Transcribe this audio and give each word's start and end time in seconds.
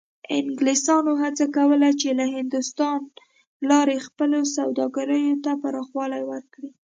انګلیسانو 0.37 1.11
هڅه 1.23 1.45
کوله 1.55 1.89
چې 2.01 2.09
له 2.19 2.25
هندوستان 2.37 2.99
لارې 3.69 3.97
خپلو 4.07 4.39
سوداګریو 4.55 5.41
ته 5.43 5.51
پراخوالی 5.61 6.23
ورکړي. 6.31 6.69